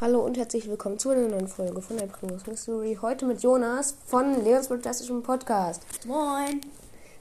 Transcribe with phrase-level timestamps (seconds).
[0.00, 2.98] Hallo und herzlich willkommen zu einer neuen Folge von der Primus Mystery.
[3.00, 5.82] Heute mit Jonas von Leons Fantastischem Podcast.
[6.04, 6.60] Moin.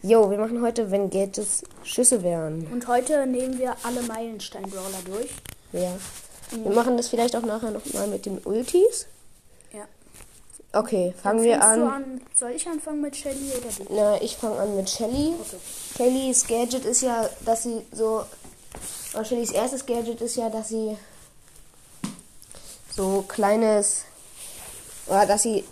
[0.01, 2.65] Jo, wir machen heute, wenn Gadgets Schüsse wären.
[2.73, 5.29] Und heute nehmen wir alle Meilenstein-Brawler durch.
[5.71, 5.91] Ja.
[6.49, 9.05] Wir machen das vielleicht auch nachher nochmal mit den Ultis.
[9.71, 9.85] Ja.
[10.73, 11.81] Okay, fangen wir du an.
[11.83, 12.21] an.
[12.35, 13.93] Soll ich anfangen mit Shelly oder du?
[13.93, 15.33] Na, ich fange an mit Shelly.
[15.39, 15.57] Okay.
[15.95, 18.23] Shellys Gadget ist ja, dass sie so.
[19.23, 20.97] Shellys erstes Gadget ist ja, dass sie
[22.95, 24.03] so kleines.
[25.07, 25.63] Oder dass sie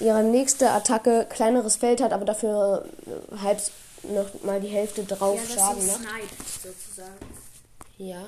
[0.00, 3.60] ihre nächste Attacke kleineres Feld hat, aber dafür äh, halb
[4.02, 5.96] noch mal die Hälfte drauf Ja, Schaden macht.
[5.98, 7.26] Snipe sozusagen.
[7.98, 8.26] Ja.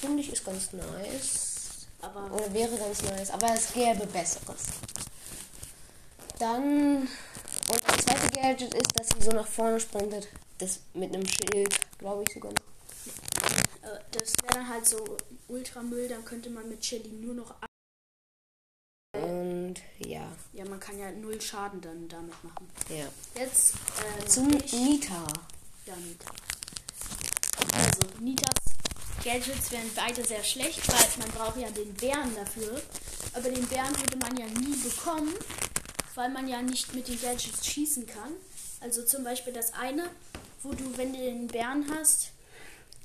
[0.00, 1.86] Finde ich ist ganz nice.
[2.02, 4.64] Aber Oder wäre ganz nice, aber es gäbe Besseres.
[6.38, 7.08] Dann.
[7.68, 10.28] Und das zweite Gadget ist, dass sie so nach vorne sprintet.
[10.58, 12.75] Das mit einem Schild, glaube ich sogar noch.
[13.86, 15.16] Äh, das wäre dann halt so
[15.48, 17.54] Ultramüll, dann könnte man mit Shelly nur noch.
[19.14, 22.68] Und ja, Ja, man kann ja null Schaden dann damit machen.
[22.90, 23.06] ja.
[23.34, 25.26] Jetzt äh, Zum ich Nita.
[25.86, 26.30] ja, Nita.
[27.72, 28.54] Also Nitas
[29.24, 32.80] Gadgets wären beide sehr schlecht, weil man braucht ja den Bären dafür.
[33.32, 35.34] Aber den Bären würde man ja nie bekommen,
[36.14, 38.32] weil man ja nicht mit den Gadgets schießen kann.
[38.80, 40.08] Also zum Beispiel das eine,
[40.62, 42.30] wo du, wenn du den Bären hast,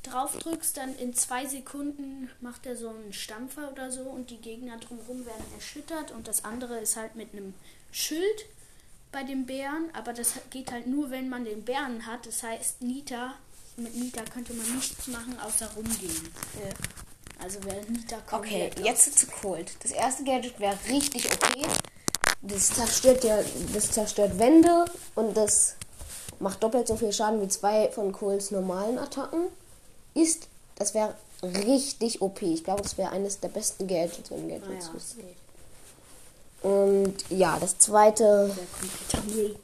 [0.04, 4.38] drauf drückst, dann in zwei Sekunden macht er so einen Stampfer oder so und die
[4.38, 6.12] Gegner drumherum werden erschüttert.
[6.12, 7.54] Und das andere ist halt mit einem
[7.92, 8.46] Schild
[9.12, 12.26] bei dem Bären, aber das geht halt nur, wenn man den Bären hat.
[12.26, 13.34] Das heißt, Nita,
[13.78, 16.30] mit Nita könnte man nichts machen, außer rumgehen.
[17.40, 19.72] Also wäre Nita Okay, komplett jetzt zu Cold.
[19.82, 21.66] Das erste Gadget wäre richtig okay.
[22.44, 23.40] Das zerstört ja,
[23.74, 24.86] das zerstört Wände
[25.16, 25.76] und das
[26.40, 29.48] macht doppelt so viel Schaden wie zwei von Coles normalen Attacken.
[30.14, 32.42] Ist, das wäre richtig OP.
[32.42, 35.16] Ich glaube, das wäre eines der besten Gadgets, wenn Gadgets Naja, ist.
[36.64, 38.56] Und ja, das zweite,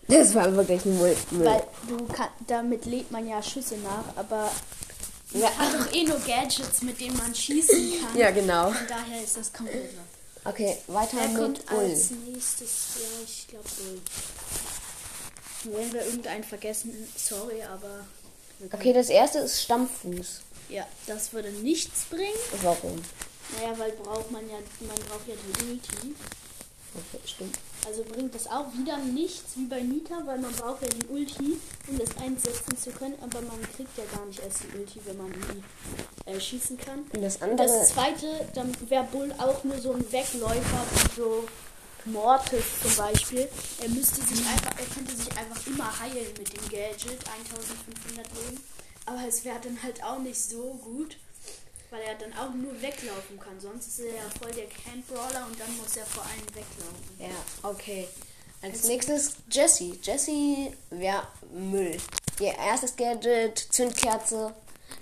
[0.08, 1.16] das war wirklich ein Müll.
[1.30, 1.46] Müll.
[1.46, 4.50] Weil du kann, damit lädt man ja Schüsse nach, aber
[5.32, 5.50] man Ja.
[5.58, 8.18] hat doch eh nur Gadgets, mit denen man schießen kann.
[8.18, 8.72] Ja, genau.
[8.72, 9.92] Von daher ist das komplett.
[10.44, 11.78] Okay, weiter Wer mit kommt Bull.
[11.80, 12.70] als nächstes?
[12.96, 14.02] Ja, ich glaube Bull.
[15.76, 18.06] Wenn wir irgendeinen vergessen, sorry, aber.
[18.74, 20.42] Okay, das erste ist Stampffuß.
[20.70, 22.34] Ja, das würde nichts bringen.
[22.62, 23.02] Warum?
[23.56, 26.16] Naja, weil braucht man ja, man braucht ja die Ulti.
[26.96, 27.58] Okay, stimmt.
[27.86, 31.58] Also bringt das auch wieder nichts wie bei Nita, weil man braucht ja die Ulti,
[31.88, 35.18] um das einsetzen zu können, aber man kriegt ja gar nicht erst die Ulti, wenn
[35.18, 37.06] man die äh, schießen kann.
[37.14, 37.68] Und das andere.
[37.68, 40.84] das zweite, dann wäre Bull auch nur so ein Wegläufer
[41.16, 41.46] so
[42.12, 43.48] Mortis zum Beispiel.
[43.82, 48.64] Er müsste sich einfach, er könnte sich einfach immer heilen mit dem Gadget, 1500 Leben.
[49.06, 51.18] Aber es wäre dann halt auch nicht so gut,
[51.90, 53.60] weil er dann auch nur weglaufen kann.
[53.60, 57.18] Sonst ist er ja voll der Camp-Brawler und dann muss er vor allem weglaufen.
[57.20, 58.08] Ja, okay.
[58.62, 60.00] Als nächstes Jessie.
[60.02, 61.98] Jessie wäre Müll.
[62.40, 64.54] Ihr erstes Gadget, Zündkerze.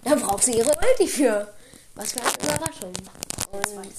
[0.03, 1.53] Da braucht sie ihre Ulti für.
[1.95, 2.93] Was für eine Überraschung.
[3.51, 3.93] Das Und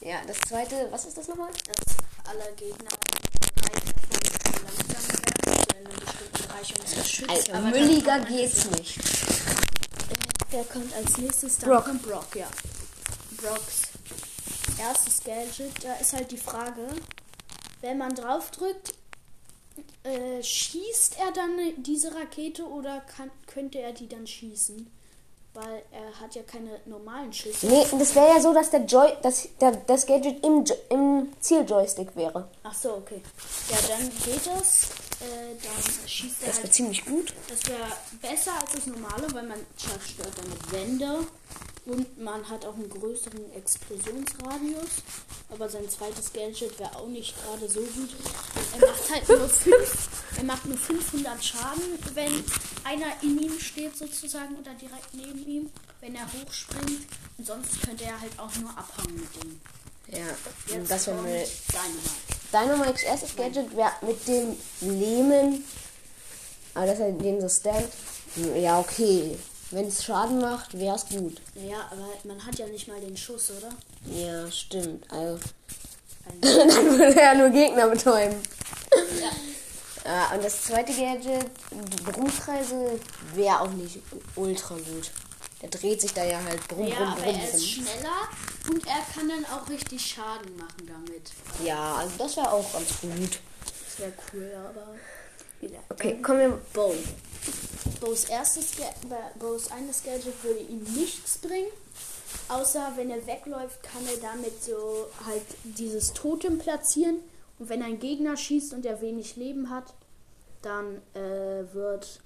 [0.00, 1.50] ja, das zweite, was ist das nochmal?
[1.66, 1.96] Dass
[2.28, 2.90] alle Gegner
[7.28, 8.98] also Aber mülliger geht's nicht.
[10.50, 11.58] Wer kommt als nächstes?
[11.58, 11.84] Dann Brock.
[11.84, 12.46] kommt Brock, ja.
[13.36, 13.82] Brocks
[14.78, 16.88] erstes Gadget, da ist halt die Frage,
[17.80, 18.94] wenn man draufdrückt,
[20.02, 24.90] äh, schießt er dann diese Rakete oder kann, könnte er die dann schießen?
[25.56, 27.66] Weil er hat ja keine normalen Schüsse.
[27.66, 32.14] Nee, das wäre ja so, dass der Joy, dass der, das Gadget im, im Zieljoystick
[32.14, 32.46] wäre.
[32.62, 33.22] Ach so, okay.
[33.70, 34.84] Ja, dann geht das.
[35.22, 36.74] Äh, dann schießt er Das wäre halt.
[36.74, 37.32] ziemlich gut.
[37.48, 37.88] Das wäre
[38.20, 41.20] besser als das normale, weil man zerstört damit Wände
[41.86, 44.90] und man hat auch einen größeren Explosionsradius.
[45.48, 48.10] Aber sein zweites Gadget wäre auch nicht gerade so gut.
[48.78, 51.82] Er macht halt nur fünf, er macht nur 500 Schaden,
[52.14, 52.44] wenn
[52.84, 55.70] einer in ihm steht sozusagen oder direkt neben ihm,
[56.00, 57.02] wenn er hochspringt.
[57.38, 59.60] Und sonst könnte er halt auch nur abhauen mit dem.
[60.08, 60.26] Ja,
[60.68, 61.44] Jetzt das kommt Müll.
[61.72, 62.76] Dynamite.
[62.76, 65.64] Dynamikes erstes Gadget wäre mit dem Lähmen.
[66.74, 67.88] Aber dass er den so stand.
[68.54, 69.36] Ja, okay.
[69.72, 71.40] Wenn es Schaden macht, wäre es gut.
[71.54, 73.70] Naja, aber man hat ja nicht mal den Schuss, oder?
[74.14, 75.10] Ja, stimmt.
[75.10, 75.40] Also,
[76.42, 78.36] Also, dann würde er nur Gegner betäuben.
[79.20, 79.30] ja.
[80.06, 83.00] Ja, und das zweite Gadget, die Brummkreise,
[83.34, 83.98] wäre auch nicht
[84.36, 85.10] ultra gut.
[85.62, 88.28] Der dreht sich da ja halt brumm, Ja, brumm, aber brumm, er ist schneller
[88.68, 91.32] und er kann dann auch richtig Schaden machen damit.
[91.64, 93.38] Ja, also das wäre auch ganz gut.
[93.64, 94.94] Das wäre cool, aber.
[95.60, 95.78] Wieder.
[95.88, 96.60] Okay, kommen wir.
[96.74, 96.94] Bo.
[98.00, 98.94] Bo's erstes Ga-
[99.38, 101.70] Bo's eines Gadget würde ihm nichts bringen.
[102.48, 107.20] Außer wenn er wegläuft, kann er damit so halt dieses Totem platzieren.
[107.58, 109.94] Und wenn ein Gegner schießt und er wenig Leben hat,
[110.62, 112.20] dann äh, wird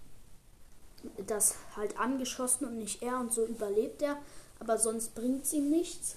[1.26, 4.16] das halt angeschossen und nicht er und so überlebt er.
[4.58, 6.16] Aber sonst bringt es ihm nichts.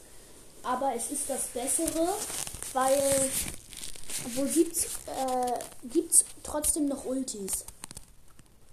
[0.63, 2.09] Aber es ist das Bessere,
[2.73, 3.29] weil
[4.25, 7.65] obwohl gibt's äh, gibt's trotzdem noch Ultis.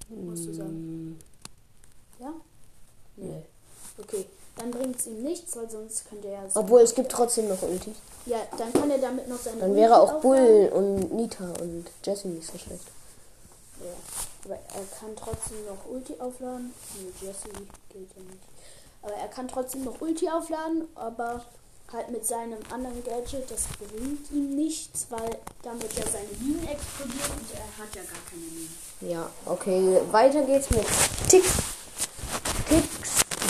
[0.09, 1.19] Musst du sagen.
[2.19, 2.33] Ja?
[3.17, 3.43] Nee.
[3.99, 4.27] Okay,
[4.71, 6.45] dann bringt es ihm nichts, weil sonst könnte er.
[6.55, 7.95] Obwohl es gibt trotzdem noch Ulti.
[8.27, 10.21] Ja, dann kann er damit noch seine Dann Ulti wäre auch aufladen.
[10.23, 12.85] Bull und Nita und Jessie nicht so schlecht.
[13.81, 13.93] Ja,
[14.45, 16.73] aber er kann trotzdem noch Ulti aufladen.
[16.97, 17.49] Nee, Jesse
[17.93, 18.43] gilt ja nicht.
[19.03, 21.43] Aber er kann trotzdem noch Ulti aufladen, aber
[21.91, 27.33] halt mit seinem anderen Gadget, das bringt ihm nichts, weil damit ja seine Minen explodieren
[27.33, 28.77] und er hat ja gar keine Minen.
[29.01, 30.01] Ja, okay.
[30.11, 30.85] Weiter geht's mit
[31.29, 31.49] Tix.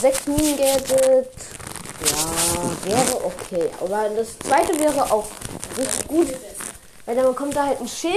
[0.00, 1.28] 6 Minen Gadget.
[2.06, 3.70] Ja, wäre okay.
[3.80, 5.26] Aber das zweite wäre auch
[5.76, 6.28] richtig gut.
[7.04, 8.14] Weil dann bekommt da halt ein Schild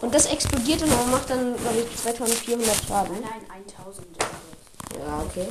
[0.00, 3.20] und das explodiert und man macht dann, glaube ich, 2400 Schaden.
[3.20, 5.06] Nein, 1000 Euro.
[5.06, 5.48] Ja, okay.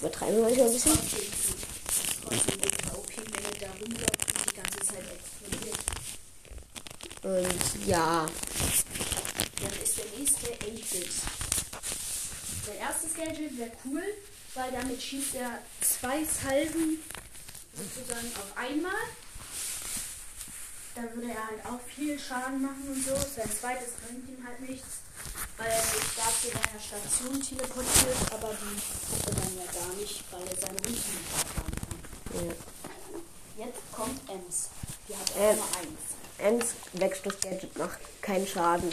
[0.00, 0.98] Übertreiben wir manchmal ein bisschen.
[7.22, 8.26] Und ja,
[9.60, 11.35] Dann ist der nächste 8-Bit.
[12.66, 14.02] Der erste Gadget wäre cool,
[14.54, 16.98] weil damit schießt er zwei Salven
[17.74, 18.92] sozusagen auf einmal.
[20.94, 23.14] Da würde er halt auch viel Schaden machen und so.
[23.14, 25.00] Sein zweites bringt ihm halt nichts,
[25.58, 28.80] weil er sich dafür in einer Station teleportiert, aber die
[29.10, 31.74] Gruppe dann ja gar nicht, weil er seine Ulti nicht aufladen
[32.32, 32.46] kann.
[32.48, 32.54] ja.
[33.66, 34.68] Jetzt kommt Ems.
[35.08, 35.50] Die hat Äh.
[35.52, 36.00] auch nur eins.
[36.64, 38.90] Ems Wechselus Gadget macht keinen Schaden.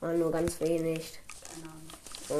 [0.00, 1.18] Mal nur ganz wenig.
[1.62, 1.81] Ahnung.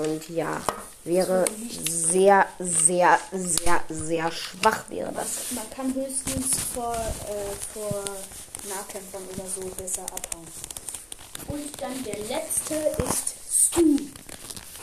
[0.01, 0.61] Und ja,
[1.05, 1.45] wäre
[1.89, 5.53] sehr, sehr, sehr, sehr schwach wäre das.
[5.53, 8.05] Man kann höchstens vor, äh, vor
[8.69, 10.47] Nahkämpfern oder so besser abhauen.
[11.49, 12.75] Und dann der letzte
[13.05, 13.99] ist Stu.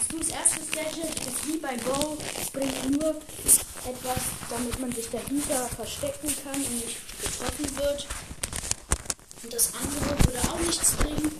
[0.05, 2.17] Stus erstes Gadget ist wie bei Bo.
[2.51, 3.15] Bringt nur
[3.85, 8.07] etwas, damit man sich dahinter verstecken kann und nicht getroffen wird.
[9.43, 11.31] Und das andere würde auch nichts bringen,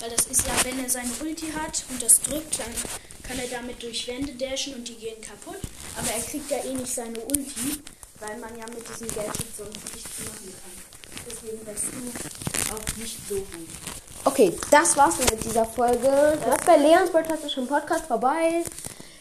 [0.00, 2.72] weil das ist ja, wenn er seine Ulti hat und das drückt, dann
[3.32, 5.60] kann er damit durch Wände dashen und die gehen kaputt.
[5.96, 7.80] Aber er kriegt ja eh nicht seine Ulti,
[8.20, 11.24] weil man ja mit diesem Gadget sonst nichts machen kann.
[11.26, 13.68] Deswegen ist du auch nicht so gut.
[14.24, 16.08] Okay, das war's mit dieser Folge.
[16.44, 18.64] Hört bei Leons Broadcastischen Podcast vorbei.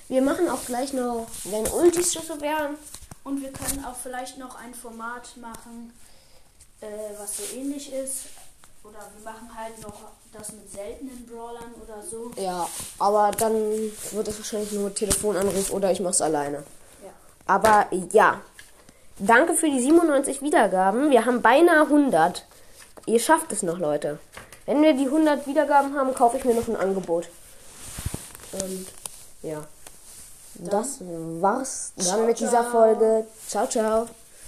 [0.09, 2.75] Wir machen auch gleich noch, wenn Ultis so wären.
[3.23, 5.93] Und wir können auch vielleicht noch ein Format machen,
[6.81, 6.87] äh,
[7.17, 8.25] was so ähnlich ist.
[8.83, 9.93] Oder wir machen halt noch
[10.31, 12.31] das mit seltenen Brawlern oder so.
[12.35, 12.67] Ja,
[12.99, 16.63] aber dann wird es wahrscheinlich nur Telefonanruf oder ich mach's alleine.
[17.03, 17.09] Ja.
[17.45, 18.41] Aber ja,
[19.19, 21.11] danke für die 97 Wiedergaben.
[21.11, 22.45] Wir haben beinahe 100.
[23.05, 24.19] Ihr schafft es noch, Leute.
[24.65, 27.29] Wenn wir die 100 Wiedergaben haben, kaufe ich mir noch ein Angebot.
[28.53, 28.87] Und
[29.41, 29.63] ja,
[30.55, 32.71] das war's dann Ciao, mit dieser ciao.
[32.71, 33.25] Folge.
[33.47, 34.07] Ciao, ciao.